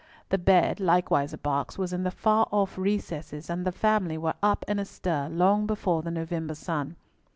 The 0.29 0.39
bed, 0.39 0.79
likewise 0.79 1.31
a 1.31 1.37
box, 1.37 1.77
was 1.77 1.93
in 1.93 2.01
the 2.01 2.09
far 2.09 2.47
off 2.51 2.75
recesses, 2.75 3.51
and 3.51 3.67
the 3.67 3.71
family 3.71 4.17
were 4.17 4.33
up 4.41 4.65
and 4.67 4.79
astir 4.79 5.29
long 5.29 5.67
before 5.67 6.01
the 6.01 6.09
November 6.09 6.55
sun. 6.55 6.95